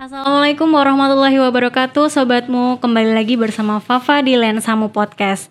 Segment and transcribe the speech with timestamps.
[0.00, 0.39] 阿嫂。
[0.50, 2.10] Assalamualaikum warahmatullahi wabarakatuh.
[2.10, 5.46] Sobatmu kembali lagi bersama Fafa di Lensamu Podcast.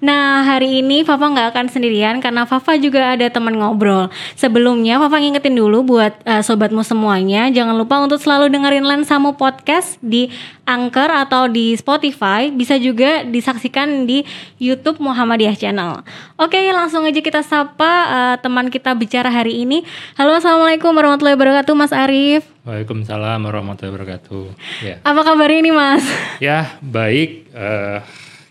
[0.00, 4.08] Nah hari ini Fafa nggak akan sendirian Karena Fafa juga ada teman ngobrol.
[4.40, 10.00] Sebelumnya Fafa ngingetin dulu buat uh, Sobatmu semuanya Jangan lupa untuk selalu dengerin Lensamu Podcast
[10.00, 10.32] Di
[10.64, 12.48] Anchor atau di Spotify.
[12.48, 14.24] Bisa juga disaksikan di
[14.56, 16.00] Youtube Muhammadiyah Channel.
[16.40, 19.84] Oke langsung aja kita sapa uh, teman kita bicara hari ini.
[20.16, 22.48] Halo Assalamualaikum warahmatullahi wabarakatuh Mas Arif.
[22.68, 24.37] Waalaikumsalam warahmatullahi wabarakatuh.
[24.80, 26.02] Ya, Apa kabar ini Mas?
[26.38, 27.98] ya baik, eh,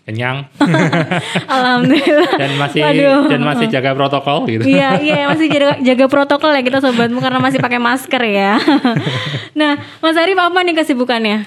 [0.04, 0.48] kenyang
[1.52, 2.32] Alhamdulillah.
[2.34, 3.22] dan masih Waduh.
[3.28, 4.64] dan masih jaga protokol gitu.
[4.64, 8.56] Iya, iya masih jaga, jaga protokol ya kita sobatmu karena masih pakai masker ya.
[9.58, 11.44] nah, Mas Arif apa nih kesibukannya?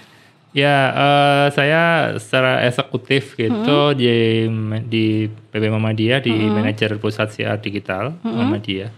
[0.52, 1.82] Ya, eh, saya
[2.20, 4.46] secara eksekutif gitu di
[4.86, 5.06] di
[5.48, 8.92] PP Muhammadiyah di manajer pusat siar digital Muhammadiyah.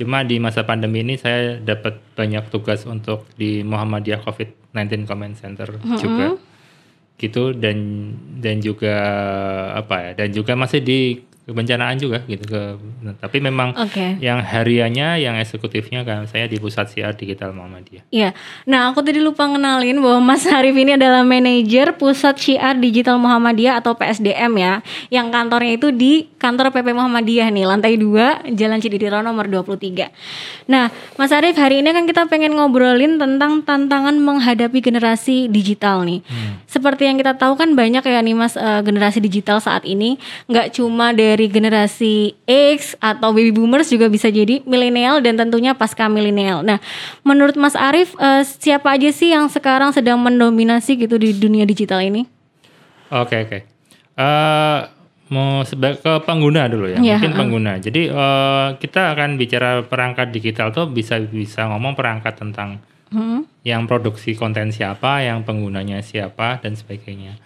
[0.00, 5.76] Cuma di masa pandemi ini saya dapat banyak tugas untuk di Muhammadiyah COVID-19 Command Center
[6.00, 6.40] juga.
[7.20, 7.76] Gitu dan
[8.40, 8.96] dan juga
[9.76, 10.24] apa ya?
[10.24, 12.62] Dan juga masih di kebencanaan juga gitu ke
[13.00, 14.20] nah, tapi memang Oke.
[14.20, 18.04] yang hariannya yang eksekutifnya kan saya di pusat siar digital Muhammadiyah.
[18.12, 18.36] Iya.
[18.68, 23.80] Nah, aku tadi lupa ngenalin bahwa Mas Arif ini adalah manajer Pusat Syiar Digital Muhammadiyah
[23.80, 24.74] atau PSDM ya,
[25.08, 30.12] yang kantornya itu di kantor PP Muhammadiyah nih, lantai 2, Jalan Cididiro nomor 23.
[30.70, 36.20] Nah, Mas Arif, hari ini kan kita pengen ngobrolin tentang tantangan menghadapi generasi digital nih.
[36.68, 40.78] Seperti yang kita tahu kan banyak ya nih Mas eh, generasi digital saat ini, nggak
[40.78, 46.64] cuma dari generasi X atau baby boomers juga bisa jadi milenial dan tentunya pasca milenial.
[46.66, 46.82] Nah,
[47.22, 52.02] menurut Mas Arif eh, siapa aja sih yang sekarang sedang mendominasi gitu di dunia digital
[52.02, 52.26] ini?
[53.14, 53.58] Oke oke.
[54.16, 54.80] Eh
[55.30, 57.72] mau sebagai ke pengguna dulu ya, Iya, mungkin pengguna.
[57.78, 63.42] Jadi eh, kita akan bicara perangkat digital tuh bisa bisa ngomong perangkat tentang Hmm.
[63.66, 67.42] yang produksi konten siapa, yang penggunanya siapa dan sebagainya.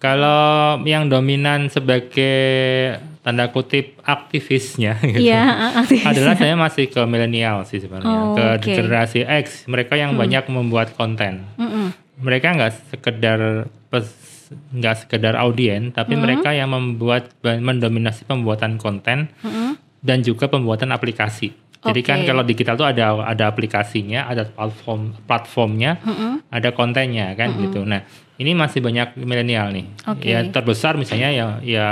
[0.00, 6.08] Kalau yang dominan sebagai tanda kutip aktivisnya gitu, eh, aktivis.
[6.08, 8.72] adalah saya masih ke milenial sih sebenarnya, Oh, ke oke.
[8.72, 11.92] generasi X, mereka yang banyak membuat konten Mm-mm.
[12.16, 13.68] mereka nggak sekedar
[14.50, 19.76] nggak sekedar audien tapi mereka yang membuat mendominasi pembuatan konten Mm-mm.
[20.00, 26.00] dan juga pembuatan aplikasi jadi kan kalau digital tuh ada ada aplikasinya ada platform platformnya
[26.02, 26.40] Mm-mm.
[26.48, 28.00] ada kontennya kan gitu nah
[28.40, 30.24] ini masih banyak milenial nih Oke.
[30.26, 31.88] ya terbesar misalnya ya ya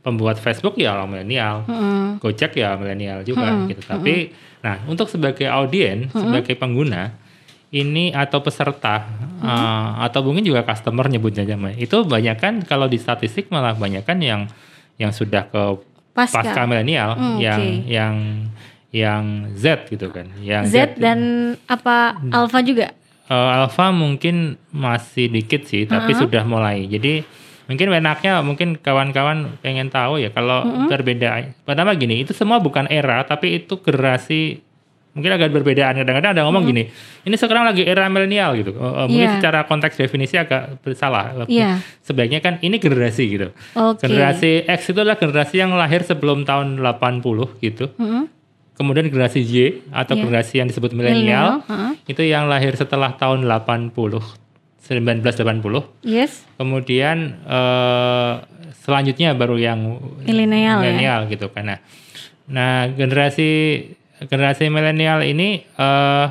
[0.00, 2.20] pembuat Facebook ya orang milenial Mm-mm.
[2.20, 3.82] Gojek ya milenial juga gitu.
[3.82, 4.30] Tapi
[4.60, 7.12] nah untuk sebagai audien, sebagai pengguna
[7.68, 9.02] ini atau peserta
[9.40, 11.74] eh, atau mungkin juga customer nyebutnya namanya.
[11.76, 14.46] Itu banyak kan kalau di statistik malah banyak kan yang
[14.94, 15.62] yang sudah ke
[16.14, 16.46] Pasca.
[16.46, 17.90] pasca milenial Hmm, yang oke.
[17.90, 18.14] yang
[18.94, 19.22] yang
[19.58, 20.30] Z gitu kan.
[20.38, 21.18] Yang Z dan
[21.66, 22.94] apa Alpha juga?
[23.24, 26.84] Eh, Alpha mungkin masih dikit sih, tapi sudah mulai.
[26.84, 27.24] Jadi
[27.64, 30.60] mungkin enaknya mungkin kawan-kawan pengen tahu ya kalau
[30.92, 31.56] perbedaan.
[31.64, 34.60] Pertama gini, itu semua bukan era, tapi itu generasi
[35.14, 35.96] mungkin agak berbedaan.
[35.96, 36.90] Kadang-kadang ada ngomong gini,
[37.24, 38.74] ini sekarang lagi era milenial gitu.
[38.74, 39.36] Eh, eh, mungkin Iya.
[39.40, 41.48] secara konteks definisi agak salah.
[41.48, 41.80] Iya.
[42.04, 43.48] Sebaiknya kan ini generasi gitu.
[43.72, 44.04] Oke.
[44.04, 47.88] Generasi X itu adalah generasi yang lahir sebelum tahun 80 gitu.
[47.96, 48.33] Mm-mm.
[48.74, 50.22] Kemudian generasi Y atau Iya.
[50.22, 51.90] generasi yang disebut milenial heeh.
[52.06, 53.94] itu yang lahir setelah tahun 80
[54.82, 56.42] 1980 Yes.
[56.54, 58.32] kemudian eh,
[58.76, 59.78] selanjutnya baru yang
[60.20, 60.90] Milenial ya.
[60.90, 61.78] milenial gitu kan nah,
[62.44, 63.48] nah generasi
[64.20, 66.26] generasi milenial ini eh,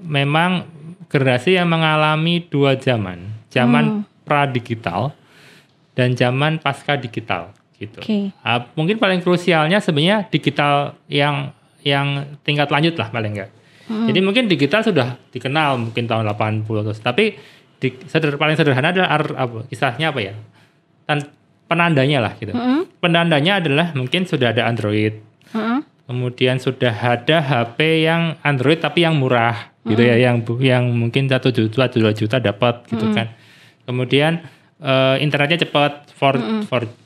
[0.00, 0.64] memang
[1.06, 3.46] generasi yang mengalami dua zaman Hmm.
[3.50, 3.84] zaman
[4.22, 5.10] pra digital
[5.92, 8.36] dan zaman pasca digital gitu Oke.
[8.44, 13.50] Ah, mungkin paling krusialnya sebenarnya digital yang yang tingkat lanjut lah paling enggak.
[13.90, 17.34] Jadi mungkin digital sudah dikenal mungkin tahun 80 terus, tapi
[17.82, 20.34] di, seder, paling sederhana adalah ar- apa, istilahnya apa ya?
[21.10, 21.26] Tan,
[21.66, 22.54] penandanya lah gitu.
[22.54, 22.86] Mm-mm.
[23.02, 25.18] Penandanya adalah mungkin sudah ada Android,
[25.50, 25.78] Heeh.
[26.06, 31.50] kemudian sudah ada HP yang Android tapi yang murah gitu ya, yang yang mungkin satu
[31.50, 33.34] juta dua juta dapat gitu kan.
[33.90, 34.38] Kemudian
[34.78, 36.99] eh, internetnya cepat 4 4 4G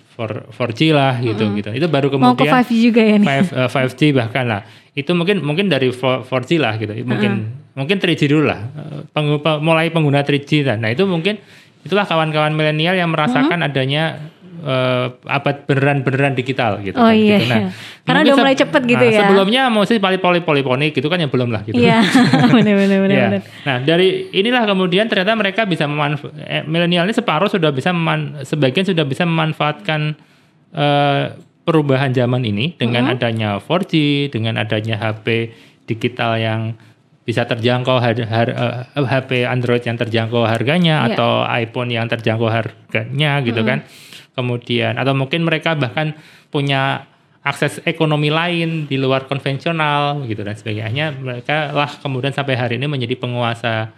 [0.91, 1.69] lah gitu gitu.
[1.71, 3.27] Itu baru Mau ke kemudian 5G juga ya nih.
[3.27, 4.61] 5, eh, 5G bahkan lah.
[4.93, 6.95] Itu mungkin mungkin dari 4, 4G lah gitu.
[7.03, 7.33] Mungkin
[7.75, 8.61] mungkin 3G dulu lah.
[8.71, 10.77] Eh, pengu- pe- mulai pengguna 3G lah.
[10.77, 11.39] Nah, itu mungkin
[11.83, 14.33] itulah kawan-kawan milenial yang merasakan adanya
[14.65, 16.97] eh, abad beneran-beneran digital gitu.
[16.97, 17.45] Oh kan, iya, gitu.
[17.47, 17.69] Nah, iya.
[18.01, 19.21] Karena udah mulai cepet gitu nah, ya.
[19.23, 21.77] Sebelumnya mesti poli poli poliponik gitu kan yang belum lah gitu.
[21.77, 22.01] Iya,
[22.57, 23.17] benar benar benar.
[23.17, 23.41] Ya.
[23.63, 28.41] Nah dari inilah kemudian ternyata mereka bisa memanfaatkan eh, milenial ini separuh sudah bisa meman-
[28.41, 30.17] sebagian sudah bisa memanfaatkan
[30.73, 31.25] eh,
[31.65, 33.15] perubahan zaman ini dengan Mm-hmm.
[33.17, 33.93] adanya 4G,
[34.29, 35.53] dengan adanya HP
[35.85, 36.77] digital yang
[37.25, 38.53] bisa terjangkau har- har-
[38.93, 41.17] eh, HP Android yang terjangkau harganya Iya.
[41.17, 43.81] atau iPhone yang terjangkau harganya gitu kan.
[44.35, 46.19] Kemudian atau mungkin mereka bahkan
[46.51, 47.07] punya
[47.45, 51.15] akses ekonomi lain di luar konvensional gitu dan sebagainya.
[51.15, 53.93] Mereka lah kemudian sampai hari ini menjadi penguasa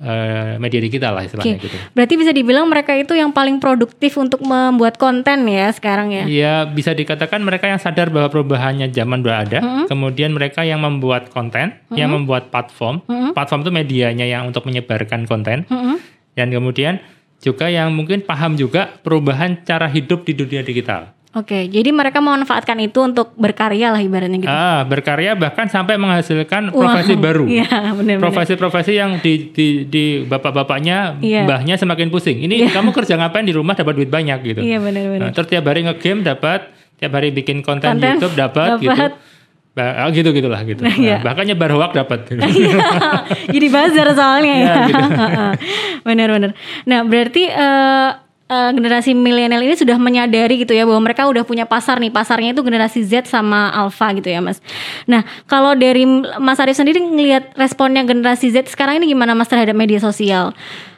[0.00, 1.76] eh, media digital lah istilahnya gitu.
[1.96, 6.24] berarti bisa dibilang mereka itu yang paling produktif untuk membuat konten ya sekarang ya.
[6.28, 9.58] Ya bisa dikatakan mereka yang sadar bahwa perubahannya zaman sudah ada,
[9.88, 15.64] kemudian mereka yang membuat konten, yang membuat platform, platform itu medianya yang untuk menyebarkan konten,
[15.68, 15.96] Mm-mm.
[16.36, 17.00] dan kemudian
[17.46, 21.14] juga yang mungkin paham juga perubahan cara hidup di dunia digital.
[21.30, 24.48] Oke, jadi mereka memanfaatkan itu untuk berkarya lah ibaratnya gitu.
[24.48, 26.80] Ah, berkarya bahkan sampai menghasilkan Wow.
[26.80, 27.44] profesi baru.
[27.60, 28.24] Iya, benar-benar.
[28.24, 31.44] Profesi-profesi yang di, di, di bapak-bapaknya, Iya.
[31.44, 32.40] mbahnya semakin pusing.
[32.40, 34.60] Ini kamu kerja ngapain di rumah dapat duit banyak gitu.
[34.60, 35.20] Iya benar-benar.
[35.20, 38.90] Nah, terus tiap hari nge-game dapat, tiap hari bikin konten, Konten, YouTube dapat gitu.
[38.90, 39.10] dapat.
[39.12, 39.35] Ba-
[39.76, 40.80] ah, gitu gitulah gitu.
[40.80, 41.20] Nah, iya.
[41.20, 42.24] bahkan nyebar hoak dapat.
[42.56, 42.78] Iya,
[43.52, 44.64] jadi buzzer soalnya ya.
[44.64, 45.04] Ya, gitu.
[46.08, 46.56] Benar-benar.
[46.88, 48.10] Nah, berarti eh,
[48.48, 52.08] eh, generasi milenial ini sudah menyadari gitu ya bahwa mereka udah punya pasar nih.
[52.08, 54.64] Pasarnya itu generasi Z sama Alpha gitu ya, Mas.
[55.04, 56.08] Nah, kalau dari
[56.40, 60.56] Mas Arif sendiri ngelihat responnya generasi Z sekarang ini gimana Mas terhadap media sosial?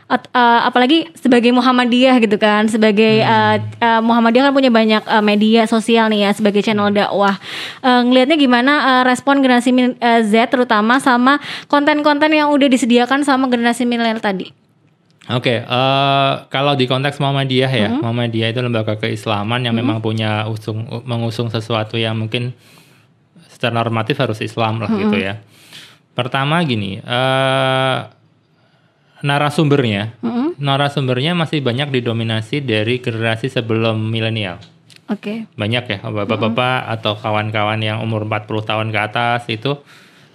[0.08, 5.20] At- eh, apalagi sebagai Muhammadiyah gitu kan, sebagai eh, eh, Muhammadiyah kan punya banyak eh,
[5.20, 7.36] media sosial nih ya sebagai channel dakwah.
[7.84, 11.36] Eh, ngelihatnya gimana eh, respon generasi min- eh, Z terutama sama
[11.68, 14.48] konten-konten yang udah disediakan sama generasi milenial tadi?
[15.28, 18.00] Oke, eh, kalau di konteks Muhammadiyah ya, Mm-hmm.
[18.00, 22.56] Muhammadiyah itu lembaga keislaman yang memang punya usung mengusung sesuatu yang mungkin
[23.52, 25.28] secara normatif harus Islam lah gitu Mm-hmm.
[25.28, 25.44] ya.
[26.16, 27.96] Pertama gini, eh,
[29.20, 30.48] narasumbernya, Mm-hmm.
[30.58, 34.58] narasumbernya masih banyak didominasi dari generasi sebelum milenial.
[35.08, 35.48] Oke.
[35.54, 39.80] Banyak ya, bapak-bapak atau kawan-kawan yang umur 40 tahun ke atas itu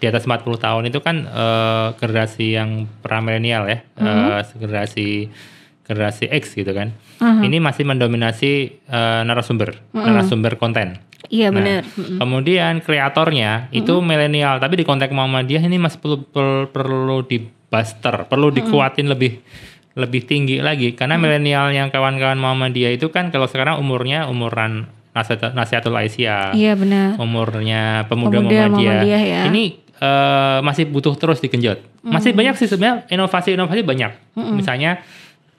[0.01, 2.69] di atas 40 tahun itu kan eh, generasi yang
[2.99, 5.29] pra milenial ya, eh, generasi
[5.83, 6.95] generasi X gitu kan.
[7.19, 8.51] Ini masih mendominasi
[8.83, 10.97] eh, narasumber, narasumber konten.
[11.31, 11.81] Iya Nah, benar.
[11.95, 17.17] Kemudian kreatornya itu milenial, tapi di konteks Muhammadiyah ini masih perlu perlu, perlu
[17.73, 19.41] dibuster, perlu dikuatin lebih
[19.93, 25.53] lebih tinggi lagi karena milenial yang kawan-kawan Muhammadiyah itu kan kalau sekarang umurnya umuran nasihat,
[25.53, 27.17] nasihatul Aisyah, Iya benar.
[27.21, 28.69] umurnya pemuda, Pemuda Muhammadiyah.
[28.73, 29.41] Muhammadiyah ya.
[29.53, 29.63] Ini
[30.01, 31.77] eh, masih butuh terus digenjot.
[32.01, 34.11] Masih banyak sih sebenarnya inovasi-inovasi banyak.
[34.33, 35.05] Misalnya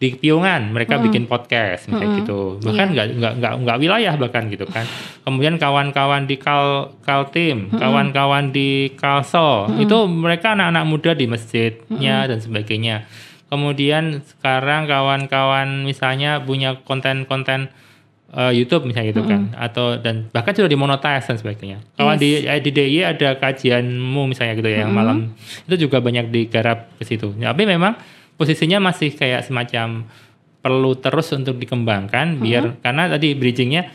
[0.03, 2.59] di Piungan mereka bikin podcast misalnya gitu.
[2.61, 4.85] Bahkan nggak nggak nggak nggak wilayah bahkan gitu kan.
[5.23, 12.39] Kemudian kawan-kawan di Kal Kaltim, kawan-kawan di Kalso, itu mereka anak-anak muda di masjidnya dan
[12.43, 13.07] sebagainya.
[13.49, 17.71] Kemudian sekarang kawan-kawan misalnya punya konten-konten
[18.35, 21.79] eh, YouTube misalnya gitu kan atau dan bahkan sudah dimonetize dan sebagainya.
[21.95, 25.39] Kawan di eh, di DIY ada kajianmu misalnya gitu ya yang malam
[25.71, 27.31] itu juga banyak digarap ke situ.
[27.31, 27.95] Tapi memang
[28.35, 30.07] posisinya masih kayak semacam
[30.65, 33.93] perlu terus untuk dikembangkan biar karena tadi bridgingnya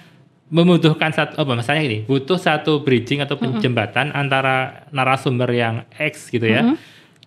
[0.54, 6.46] membutuhkan satu apa masalahnya gini butuh satu bridging atau penjembatan antara narasumber yang X gitu
[6.46, 6.78] ya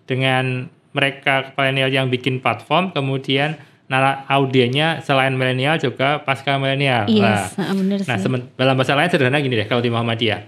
[0.07, 3.59] dengan mereka milenial yang bikin platform kemudian
[3.91, 7.05] nara audiennya selain milenial juga pasca milenial.
[7.05, 8.09] Iya, nah, benar sih.
[8.09, 10.39] Nah, semen- dalam bahasa lain sederhana gini deh kalau di Muhammadiyah.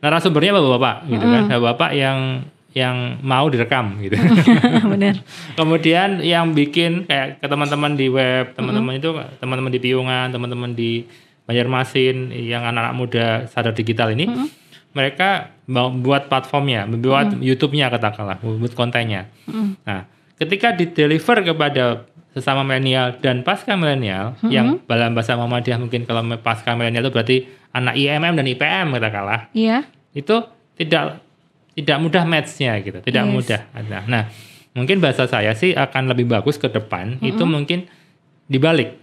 [0.00, 2.18] Narasumbernya bapak-bapak gitu kan, bapak yang
[2.70, 4.14] yang mau direkam gitu.
[4.94, 5.18] benar.
[5.58, 9.10] Kemudian yang bikin kayak ke teman-teman di web, teman-teman itu
[9.42, 11.02] teman-teman di Piungan, teman-teman di
[11.50, 14.30] Banjarmasin yang anak-anak muda sadar digital ini,
[14.94, 19.26] mereka mau buat platformnya, membuat YouTube-nya katakanlah, membuat kontennya.
[19.82, 20.06] Nah,
[20.38, 26.22] ketika di deliver kepada sesama milenial dan pasca milenial yang dalam bahasa Muhammadiyah mungkin kalau
[26.38, 27.36] pasca milenial itu berarti
[27.74, 29.82] anak IMM dan IPM katakanlah Iya.
[30.14, 30.38] itu
[30.78, 31.18] tidak
[31.74, 33.32] tidak mudah match-nya gitu, tidak Yes.
[33.32, 33.60] mudah.
[33.86, 34.22] Nah, nah,
[34.74, 37.86] mungkin bahasa saya sih akan lebih bagus ke depan itu mungkin
[38.46, 38.98] dibalik.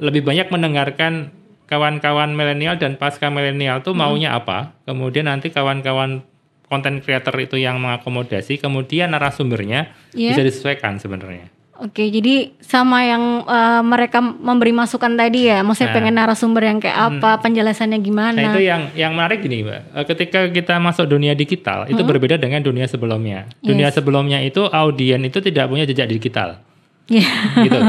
[0.00, 1.30] Lebih banyak mendengarkan
[1.68, 6.26] kawan-kawan milenial dan pasca milenial tuh maunya apa, kemudian nanti kawan-kawan
[6.66, 10.34] konten creator itu yang mengakomodasi, kemudian narasumbernya Iya.
[10.34, 11.50] bisa disesuaikan sebenarnya.
[11.80, 15.96] Oke, jadi sama yang eh, mereka memberi masukan tadi ya, maksudnya Nah.
[15.96, 18.36] pengen narasumber yang kayak apa, penjelasannya gimana.
[18.36, 19.80] Nah itu yang yang menarik gini, Mbak.
[19.90, 23.48] Eh, Ketika kita masuk dunia digital, itu berbeda dengan dunia sebelumnya.
[23.58, 23.96] Dunia Yes.
[23.96, 26.60] sebelumnya itu audien itu tidak punya jejak digital.
[27.08, 27.26] Iya.
[27.60, 27.80] gitu.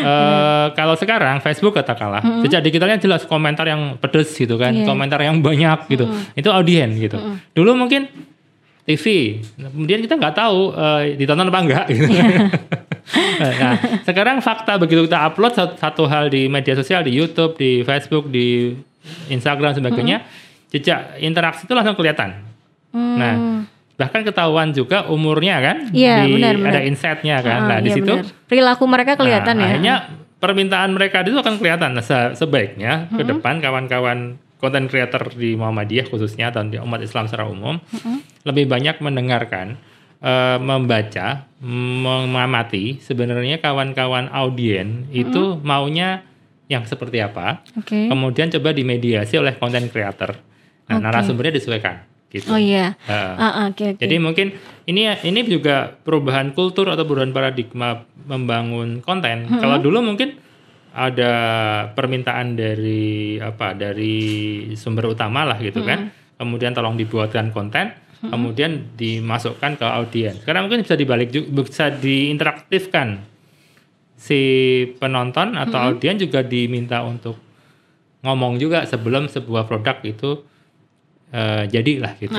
[0.00, 4.88] Eh, kalau sekarang Facebook katakanlah, jejak digitalnya jelas komentar yang pedes gitu kan, Iya.
[4.88, 6.08] komentar yang banyak gitu.
[6.32, 7.20] Itu audien gitu.
[7.52, 8.08] Dulu mungkin
[8.82, 9.04] TV,
[9.54, 12.08] kemudian kita nggak tahu eh, ditonton apa enggak gitu.
[12.08, 12.24] Iya.
[13.38, 17.80] nah, sekarang fakta begitu kita upload satu, satu hal di media sosial, di YouTube, di
[17.82, 18.76] Facebook, di
[19.28, 20.22] Instagram sebagainya,
[20.68, 22.36] jejak interaksi itu langsung kelihatan.
[22.90, 23.16] Hmm.
[23.16, 23.34] Nah,
[23.96, 26.70] bahkan ketahuan juga umurnya kan, Iya, di- benar, benar.
[26.72, 27.58] ada insight-nya kan.
[27.60, 28.26] Ah, nah, di iya situ benar.
[28.46, 29.68] perilaku mereka kelihatan nah, ya.
[29.70, 29.94] Akhirnya
[30.40, 31.90] permintaan mereka itu akan kelihatan.
[31.92, 37.24] Nah, se- sebaiknya ke depan kawan-kawan konten creator di Muhammadiyah khususnya dan di umat Islam
[37.24, 37.80] secara umum
[38.44, 39.80] lebih banyak mendengarkan,
[40.20, 46.24] eh, membaca, mengamati sebenarnya kawan-kawan audien itu maunya
[46.70, 47.66] yang seperti apa.
[47.76, 48.06] Oke.
[48.08, 50.38] Kemudian coba dimediasi oleh konten creator.
[50.88, 51.04] Nah, Oke.
[51.04, 52.46] narasumbernya disesuaikan gitu.
[52.54, 52.94] Oh iya.
[53.10, 53.34] Heeh.
[53.36, 54.00] Ah, ah, oke oke.
[54.00, 54.54] Jadi mungkin
[54.86, 59.50] ini ini juga perubahan kultur atau perubahan paradigma membangun konten.
[59.50, 60.38] Kalau dulu mungkin
[60.94, 61.32] ada
[61.94, 64.18] permintaan dari apa dari
[64.78, 66.14] sumber utama lah gitu kan.
[66.40, 70.36] Kemudian tolong dibuatkan konten, kemudian dimasukkan ke audiens.
[70.44, 73.24] Sekarang mungkin bisa dibalik juga bisa diinteraktifkan
[74.20, 74.40] si
[75.00, 77.40] penonton atau audiens juga diminta untuk
[78.20, 80.44] ngomong juga sebelum sebuah produk itu
[81.32, 82.36] eh, jadi lah gitu.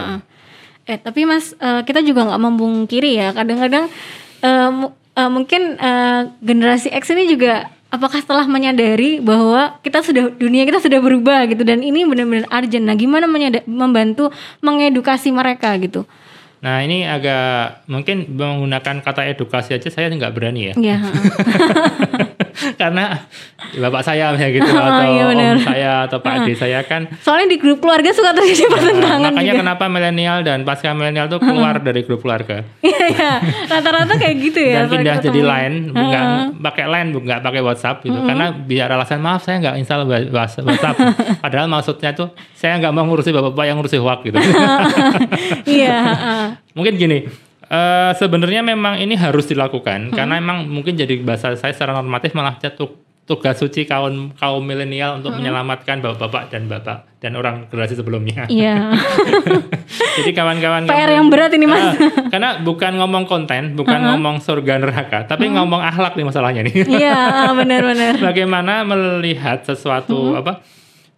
[0.86, 3.90] Eh tapi mas eh, kita juga nggak membungkiri ya kadang-kadang
[4.70, 10.64] mu- eh, mungkin eh, generasi X ini juga apakah setelah menyadari bahwa kita sudah dunia
[10.64, 12.88] kita sudah berubah gitu dan ini benar-benar urgent.
[12.88, 13.28] Nah gimana
[13.68, 14.32] membantu
[14.64, 16.08] mengedukasi mereka gitu?
[16.62, 20.98] Nah ini agak mungkin menggunakan kata edukasi aja saya nggak berani ya, Ya.
[22.82, 23.22] karena
[23.78, 27.06] bapak saya misalnya gitu Oh, atau iya om saya atau pak ade saya kan.
[27.22, 29.62] Soalnya di grup keluarga suka terjadi nah, pertentangan makanya juga.
[29.62, 33.32] kenapa milenial dan pasca milenial tuh keluar dari grup keluarga Iya, iya.
[33.70, 34.84] rata-rata kayak gitu ya.
[34.84, 36.26] dan pindah jadi line, nggak
[36.58, 40.98] pakai line, nggak pakai WhatsApp gitu, karena biar alasan maaf saya nggak install WhatsApp,
[41.40, 44.38] padahal maksudnya tuh saya nggak mau ngurusi bapak-bapak yang ngurusi hoax gitu.
[45.68, 45.98] Iya.
[46.74, 47.28] mungkin gini
[47.72, 52.60] eh sebenarnya memang ini harus dilakukan karena memang mungkin jadi bahasa saya secara normatif malah
[52.60, 58.50] tu- tugas suci kaum kaum milenial untuk menyelamatkan bapak-bapak dan bapak dan orang generasi sebelumnya.
[58.52, 58.92] Iya.
[60.20, 61.80] jadi kawan-kawan PR yang berat ini mas.
[61.80, 66.76] Ah, karena bukan ngomong konten, bukan ngomong surga neraka, tapi ngomong akhlak nih masalahnya nih.
[66.84, 68.20] Iya benar-benar.
[68.34, 70.60] Bagaimana melihat sesuatu apa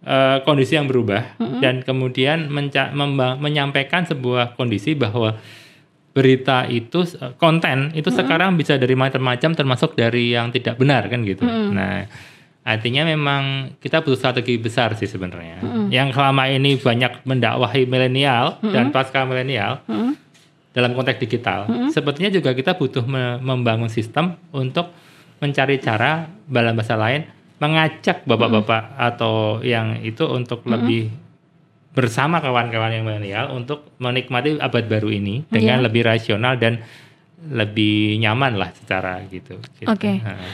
[0.06, 5.40] eh, kondisi yang berubah dan kemudian menca- memba- menyampaikan sebuah kondisi bahwa
[6.14, 11.20] berita itu eh, konten itu sekarang bisa dari macam-macam termasuk dari yang tidak benar kan
[11.22, 11.42] gitu.
[11.74, 12.06] Nah,
[12.62, 13.42] artinya memang
[13.76, 15.58] kita butuh strategi besar sih sebenarnya.
[15.90, 19.82] Yang selama ini banyak mendakwahi milenial dan pasca milenial
[20.70, 21.66] dalam konteks digital.
[21.90, 24.94] Sepertinya juga kita butuh me- membangun sistem untuk
[25.38, 31.10] mencari cara dalam bahasa lain mengajak bapak-bapak atau yang itu untuk lebih
[31.94, 36.82] bersama kawan-kawan yang milenial untuk menikmati abad baru ini dengan lebih rasional dan
[37.44, 39.56] lebih nyaman lah secara gitu.
[39.78, 39.88] gitu.
[39.88, 40.18] Oke.
[40.18, 40.50] Heeh.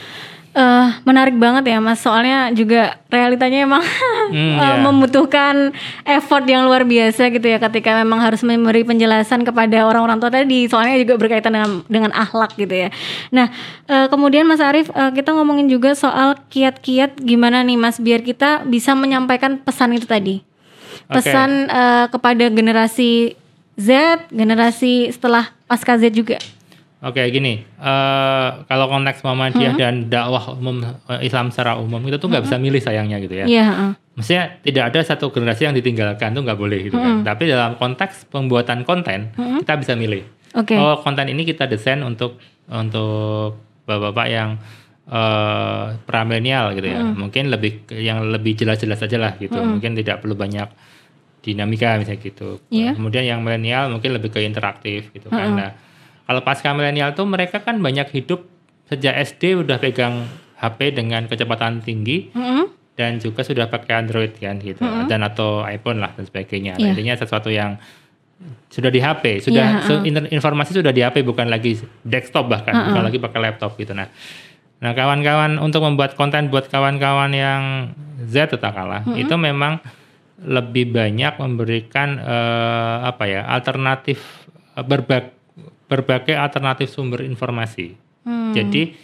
[0.51, 3.87] Eh, menarik banget ya mas soalnya juga realitanya emang
[4.35, 4.83] Hmm, eh, iya.
[4.83, 5.71] membutuhkan
[6.03, 10.67] effort yang luar biasa gitu ya ketika memang harus memberi penjelasan kepada orang-orang tua tadi
[10.67, 12.91] soalnya juga berkaitan dengan dengan akhlak gitu ya
[13.31, 13.47] nah
[13.87, 18.67] eh, kemudian mas Arief eh, kita ngomongin juga soal kiat-kiat gimana nih mas biar kita
[18.67, 20.43] bisa menyampaikan pesan itu tadi
[21.11, 23.35] Pesan eh, kepada generasi
[23.81, 23.89] Z
[24.31, 26.39] generasi setelah pasca Z juga
[27.01, 32.29] Oke gini, eh, kalau konteks Muhammadiyah dan dakwah umum eh, Islam secara umum itu tuh
[32.29, 33.49] nggak bisa milih sayangnya gitu ya.
[33.49, 33.93] iya heeh.
[34.21, 37.25] Maksudnya tidak ada satu generasi yang ditinggalkan tuh nggak boleh gitu kan.
[37.25, 40.29] Tapi dalam konteks pembuatan konten kita bisa milih.
[40.53, 42.37] oke Oh konten ini kita desain untuk
[42.69, 43.57] untuk
[43.89, 44.61] bapak-bapak yang
[45.09, 47.01] eh pra milenial gitu ya.
[47.01, 49.57] Mungkin lebih yang lebih jelas-jelas aja lah gitu.
[49.57, 50.69] Mungkin tidak perlu banyak
[51.41, 52.61] dinamika misalnya gitu.
[52.69, 52.93] Iya.
[52.93, 55.57] Kemudian yang milenial mungkin lebih ke interaktif gitu kan.
[55.57, 55.71] Nah,
[56.25, 58.45] kalau pasca milenial tuh mereka kan banyak hidup
[58.87, 60.27] sejak SD udah pegang
[60.61, 62.69] HP dengan kecepatan tinggi Mm-mm.
[62.93, 66.77] dan juga sudah pakai Android kan gitu dan atau iPhone lah dan sebagainya.
[66.77, 66.93] Iya.
[66.93, 67.81] Intinya sesuatu yang
[68.69, 72.73] sudah di HP, sudah Iya, se- inter- informasi sudah di HP bukan lagi desktop bahkan,
[72.89, 73.93] bukan lagi pakai laptop gitu.
[73.93, 74.09] Nah,
[74.81, 77.93] nah kawan-kawan untuk membuat konten buat kawan-kawan yang
[78.25, 79.81] Z katakanlah itu memang
[80.41, 84.21] lebih banyak memberikan eh, apa ya alternatif
[84.75, 85.37] eh, berbag-
[85.87, 87.93] berbagai alternatif sumber informasi.
[88.25, 88.53] Hmm.
[88.57, 88.95] Jadi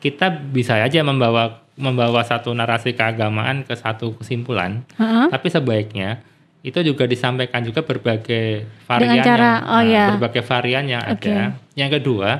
[0.00, 5.32] kita bisa aja membawa membawa satu narasi keagamaan ke satu kesimpulan, Heeh.
[5.32, 6.20] tapi sebaiknya
[6.60, 10.06] itu juga disampaikan juga berbagai varian Dengan cara- yang oh nah, ya.
[10.12, 11.32] berbagai varian yang Oke.
[11.32, 11.56] ada.
[11.72, 12.30] Yang kedua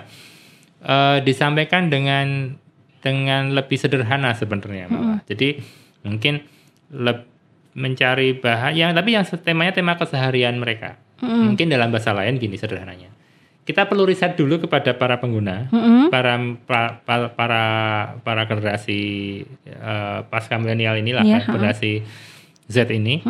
[0.80, 2.56] eh, disampaikan dengan
[3.00, 5.24] dengan lebih sederhana sebenarnya malah.
[5.24, 5.56] Jadi
[6.04, 6.44] mungkin
[6.92, 7.29] leb-
[7.72, 10.98] mencari bahan yang tapi yang temanya tema keseharian mereka.
[11.20, 13.12] Mungkin dalam bahasa lain gini sederhananya.
[13.60, 15.68] Kita perlu riset dulu kepada para pengguna,
[16.08, 17.62] para pa- pa- para
[18.18, 19.00] para generasi
[19.62, 22.02] eh, pasca milenial inilah Iya, kan, generasi
[22.66, 23.20] Z ini.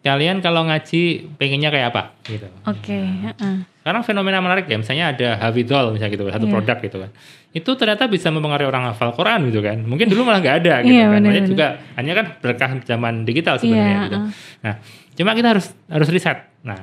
[0.00, 1.02] Kalian kalau ngaji
[1.34, 2.44] pengennya kayak apa gitu.
[2.66, 3.56] Oke, heeh.
[3.84, 6.54] Sekarang fenomena menarik ya, misalnya ada Hafidol misalnya gitu, satu Iya.
[6.56, 7.10] produk gitu kan.
[7.52, 9.76] Itu ternyata bisa mempengaruhi orang hafal Quran gitu kan.
[9.78, 11.20] Mungkin dulu malah nggak ada gitu Iya, kan.
[11.20, 11.50] Makanya benar.
[11.52, 14.16] juga hanya kan berkah zaman digital sebenarnya Iya, gitu.
[14.16, 14.30] heeh.
[14.58, 14.74] Nah,
[15.12, 16.38] cuma kita harus harus riset.
[16.60, 16.80] Nah,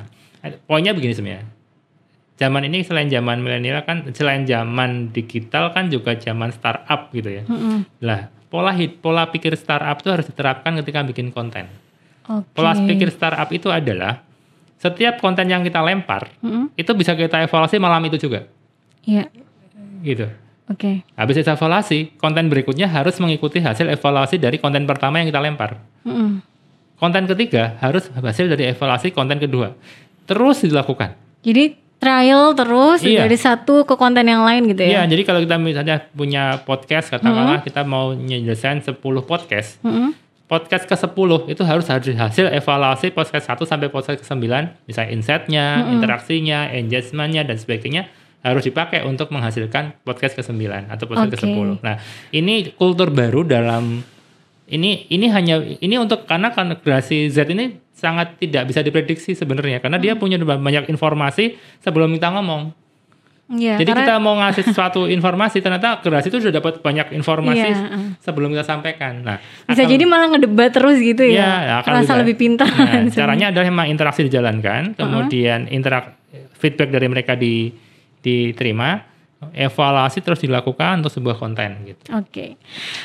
[0.64, 1.50] poinnya begini sebenarnya.
[2.38, 7.44] Zaman ini selain zaman milenial kan selain zaman digital kan juga zaman startup gitu ya.
[7.44, 7.86] Mm-mm.
[8.00, 11.66] Lah, pola hid- pola pikir startup itu harus diterapkan ketika bikin konten.
[12.24, 12.46] Oke.
[12.52, 14.22] Pola pikir startup itu adalah
[14.82, 16.74] setiap konten yang kita lempar Mm-mm.
[16.74, 18.50] itu bisa kita evaluasi malam itu juga
[19.02, 19.30] Iya.
[20.02, 20.26] gitu
[20.66, 21.06] Oke.
[21.14, 26.42] habis evaluasi konten berikutnya harus mengikuti hasil evaluasi dari konten pertama yang kita lempar Mm-mm.
[26.98, 29.78] konten ketiga harus hasil dari evaluasi konten kedua
[30.26, 33.26] terus dilakukan Jadi trial terus Iya.
[33.26, 35.10] dari satu ke konten yang lain gitu Iya, ya.
[35.10, 40.18] jadi kalau kita misalnya punya podcast katakanlah kita mau nyelesain 10 podcast Mm-mm.
[40.52, 44.52] Podcast ke-10 itu harus hasil hasil evaluasi podcast 1 sampai podcast ke-9
[44.84, 48.12] misalnya insight-nya, interaksinya, engagement-nya dan sebagainya
[48.44, 51.40] harus dipakai untuk menghasilkan podcast ke-9 atau podcast Oke.
[51.40, 51.68] ke-10.
[51.80, 51.96] Nah,
[52.36, 54.04] ini kultur baru dalam
[54.68, 59.80] ini ini hanya ini untuk karena kan generasi Z ini sangat tidak bisa diprediksi sebenarnya
[59.80, 62.81] karena dia punya banyak informasi sebelum kita ngomong.
[63.52, 67.68] Iya, Jadi karena- kita mau ngasih suatu informasi ternyata generasi itu sudah dapat banyak informasi
[67.68, 68.16] Iya, uh.
[68.18, 69.22] sebelum kita sampaikan.
[69.22, 71.52] Nah, bisa akan- jadi malah ngedebat terus gitu Iya, ya.
[71.62, 72.20] ya, akan Terasa juga.
[72.24, 72.68] lebih pintar.
[72.70, 76.16] Nah, caranya adalah memang interaksi dijalankan, kemudian interak
[76.56, 77.76] feedback dari mereka di
[78.18, 79.02] diterima,
[79.52, 82.14] evaluasi terus dilakukan untuk sebuah konten gitu.
[82.14, 82.62] Oke.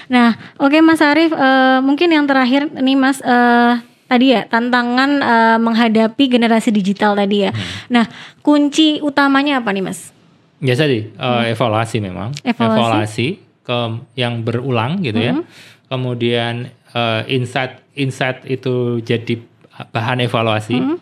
[0.07, 3.73] Nah, oke Mas Arief, eh, mungkin yang terakhir nih Mas eh,
[4.05, 7.51] tadi ya tantangan eh, menghadapi generasi digital tadi ya.
[7.51, 7.65] Hmm.
[7.91, 8.05] Nah,
[8.41, 10.13] kunci utamanya apa nih Mas?
[10.59, 12.53] Ya tadi eh, evaluasi memang, Hmm.
[12.57, 13.45] Evaluasi.
[13.67, 13.79] ke
[14.15, 15.35] yang berulang gitu ya.
[15.35, 15.45] Hmm.
[15.91, 16.55] Kemudian
[16.95, 19.43] eh, insight insight itu jadi
[19.91, 20.79] bahan evaluasi.
[20.79, 20.97] Hmm.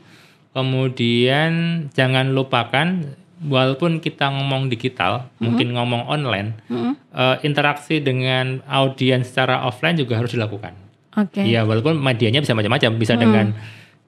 [0.54, 1.52] Kemudian
[1.92, 3.04] jangan lupakan
[3.44, 6.96] walaupun kita ngomong digital, mungkin ngomong online, Mm-mm.
[7.12, 10.72] eh, interaksi dengan audiens secara offline juga harus dilakukan.
[11.14, 11.44] Oke.
[11.44, 13.52] Iya, walaupun medianya bisa macam-macam, bisa dengan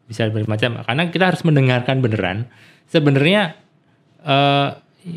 [0.08, 0.80] bisa bermacam.
[0.82, 2.46] Karena kita harus mendengarkan beneran.
[2.88, 3.54] Sebenarnya
[4.24, 4.68] eh,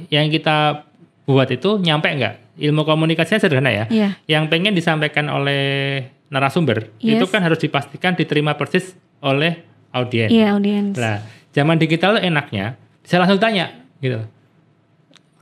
[0.09, 0.85] yang kita
[1.25, 2.59] buat itu nyampe nggak?
[2.59, 3.85] Ilmu komunikasinya sederhana ya.
[3.87, 4.09] Iya.
[4.27, 7.17] Yang pengen disampaikan oleh narasumber Yes.
[7.17, 10.29] itu kan harus dipastikan diterima persis oleh audiens.
[10.29, 10.93] Iya, audiens.
[10.95, 14.21] Nah, zaman digital enaknya bisa langsung tanya gitu.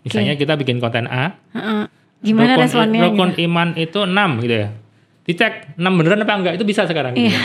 [0.08, 1.84] Misalnya kita bikin konten A, Heeh.
[2.24, 3.02] Gimana rukun, responnya?
[3.06, 3.46] rukun gitu?
[3.46, 4.70] iman itu 6 gitu ya.
[5.28, 7.28] Dicek 6 beneran apa enggak itu bisa sekarang gitu.
[7.28, 7.40] Iya.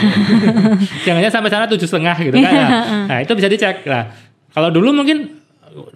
[1.05, 2.53] Jangan sampai sana tujuh setengah gitu kan.
[2.55, 2.69] Nah,
[3.11, 3.83] nah, itu bisa dicek.
[3.83, 4.07] Nah,
[4.55, 5.42] kalau dulu mungkin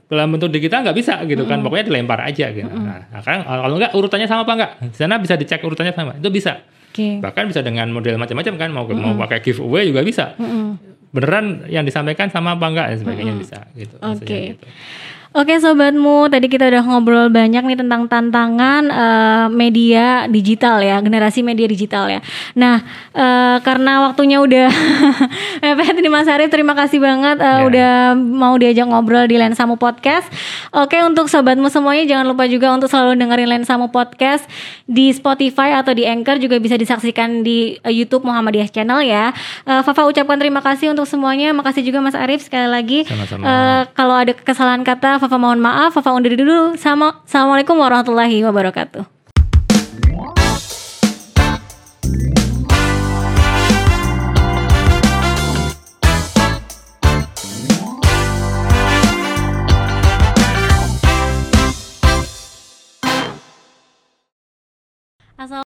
[0.09, 1.61] dalam bentuk digital nggak bisa gitu kan.
[1.61, 2.67] Pokoknya dilempar aja gitu.
[2.67, 4.71] Nah, sekarang kalau enggak urutannya sama apa enggak?
[4.93, 6.17] Di sana bisa dicek urutannya sama.
[6.17, 6.61] Itu bisa.
[6.91, 7.21] Oke.
[7.21, 10.33] Bahkan bisa dengan model macam-macam kan mau mau pakai giveaway juga bisa.
[11.07, 13.95] Beneran yang disampaikan sama apa enggak dan sebagainya bisa gitu.
[14.01, 14.57] Oke.
[14.57, 14.65] gitu.
[15.31, 21.43] Oke sobatmu, tadi kita udah ngobrol banyak nih tentang tantangan eh, media digital ya, generasi
[21.43, 22.23] media digital ya.
[22.55, 24.71] Nah, eh, karena waktunya udah
[25.63, 27.65] mepet nih Mas Arief, terima kasih banget eh, Ya.
[27.65, 30.25] udah mau diajak ngobrol di Lensamu Podcast.
[30.71, 34.47] Oke, untuk sobatmu semuanya jangan lupa juga untuk selalu dengerin Lensamu Podcast
[34.85, 39.35] di Spotify atau di Anchor juga bisa disaksikan di eh, YouTube Muhammadiyah Channel ya.
[39.65, 41.51] Eh, Fafa ucapkan terima kasih untuk semuanya.
[41.51, 42.99] Makasih juga Mas Arief sekali lagi.
[43.05, 43.43] Sama-sama.
[43.45, 45.93] Eh, kalau ada kesalahan kata, Fafa mohon maaf.
[45.93, 46.77] Fafa undur diri dulu.
[46.77, 49.16] Sama, Assalamualaikum warahmatullahi wabarakatuh.